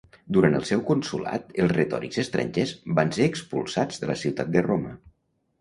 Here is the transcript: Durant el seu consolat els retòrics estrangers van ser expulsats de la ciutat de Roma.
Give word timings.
Durant 0.35 0.55
el 0.59 0.63
seu 0.69 0.79
consolat 0.87 1.53
els 1.65 1.73
retòrics 1.77 2.19
estrangers 2.25 2.73
van 3.01 3.15
ser 3.19 3.29
expulsats 3.33 4.03
de 4.05 4.11
la 4.15 4.17
ciutat 4.23 4.55
de 4.57 4.65
Roma. 4.71 4.99